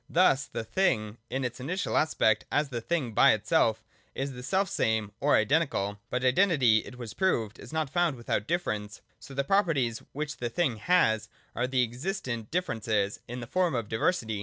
Thus 0.09 0.47
the 0.47 0.63
thing, 0.63 1.19
in 1.29 1.45
its 1.45 1.59
initial 1.59 1.95
aspect, 1.95 2.43
as 2.51 2.69
the 2.69 2.81
thing 2.81 3.11
by 3.13 3.33
itself, 3.33 3.83
is 4.15 4.31
the 4.33 4.41
self 4.41 4.67
same 4.67 5.11
or 5.19 5.35
identical. 5.35 5.99
But 6.09 6.25
identity, 6.25 6.79
it 6.79 6.97
was 6.97 7.13
proved, 7.13 7.59
is 7.59 7.71
not 7.71 7.87
found 7.87 8.15
without 8.17 8.47
difference: 8.47 9.01
so 9.19 9.35
the 9.35 9.43
properties, 9.43 10.01
which 10.11 10.37
the 10.37 10.49
thing 10.49 10.77
has, 10.77 11.29
are 11.55 11.67
the 11.67 11.83
existent 11.83 12.49
difference 12.49 12.87
in 13.27 13.41
the 13.41 13.45
form 13.45 13.75
of 13.75 13.89
diversity. 13.89 14.39